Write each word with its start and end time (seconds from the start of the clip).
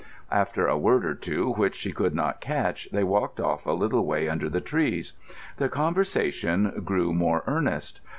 After 0.31 0.65
a 0.65 0.79
word 0.79 1.05
or 1.05 1.13
two 1.13 1.51
which 1.53 1.75
she 1.75 1.91
could 1.91 2.15
not 2.15 2.41
catch, 2.41 2.89
they 2.91 3.03
walked 3.03 3.39
off 3.39 3.67
a 3.67 3.71
little 3.71 4.03
way 4.03 4.27
under 4.27 4.49
the 4.49 4.59
trees. 4.59 5.13
Their 5.57 5.69
conversation 5.69 6.81
grew 6.83 7.13
more 7.13 7.43
earnest. 7.45 8.01